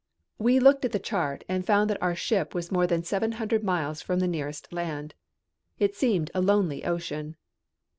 We 0.39 0.57
looked 0.59 0.83
at 0.83 0.93
the 0.93 0.97
chart 0.99 1.43
and 1.47 1.63
found 1.63 1.87
that 1.91 2.01
our 2.01 2.15
ship 2.15 2.55
was 2.55 2.71
more 2.71 2.87
than 2.87 3.03
seven 3.03 3.33
hundred 3.33 3.63
miles 3.63 4.01
from 4.01 4.17
the 4.17 4.27
nearest 4.27 4.73
land. 4.73 5.13
It 5.77 5.93
seemed 5.95 6.31
a 6.33 6.41
lonely 6.41 6.83
ocean. 6.83 7.35